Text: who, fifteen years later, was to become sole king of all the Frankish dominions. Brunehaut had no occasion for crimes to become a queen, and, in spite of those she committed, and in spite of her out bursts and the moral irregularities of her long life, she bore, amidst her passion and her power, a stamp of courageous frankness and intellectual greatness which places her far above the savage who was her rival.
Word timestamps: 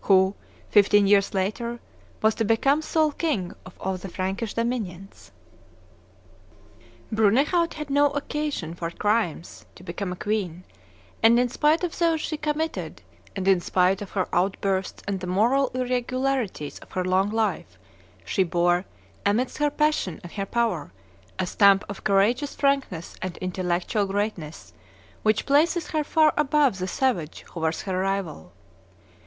who, 0.00 0.34
fifteen 0.70 1.06
years 1.06 1.34
later, 1.34 1.78
was 2.22 2.34
to 2.34 2.46
become 2.46 2.80
sole 2.80 3.12
king 3.12 3.52
of 3.66 3.74
all 3.78 3.98
the 3.98 4.08
Frankish 4.08 4.54
dominions. 4.54 5.30
Brunehaut 7.12 7.74
had 7.74 7.90
no 7.90 8.08
occasion 8.12 8.72
for 8.74 8.88
crimes 8.88 9.66
to 9.74 9.82
become 9.84 10.10
a 10.10 10.16
queen, 10.16 10.64
and, 11.22 11.38
in 11.38 11.50
spite 11.50 11.84
of 11.84 11.98
those 11.98 12.22
she 12.22 12.38
committed, 12.38 13.02
and 13.36 13.46
in 13.46 13.60
spite 13.60 14.00
of 14.00 14.12
her 14.12 14.26
out 14.34 14.56
bursts 14.62 15.02
and 15.06 15.20
the 15.20 15.26
moral 15.26 15.68
irregularities 15.74 16.78
of 16.78 16.92
her 16.92 17.04
long 17.04 17.28
life, 17.28 17.78
she 18.24 18.42
bore, 18.44 18.86
amidst 19.26 19.58
her 19.58 19.68
passion 19.68 20.20
and 20.22 20.32
her 20.32 20.46
power, 20.46 20.90
a 21.38 21.44
stamp 21.46 21.84
of 21.90 22.02
courageous 22.02 22.54
frankness 22.56 23.14
and 23.20 23.36
intellectual 23.42 24.06
greatness 24.06 24.72
which 25.22 25.44
places 25.44 25.88
her 25.90 26.02
far 26.02 26.32
above 26.38 26.78
the 26.78 26.88
savage 26.88 27.44
who 27.52 27.60
was 27.60 27.82
her 27.82 27.98
rival. 28.00 28.54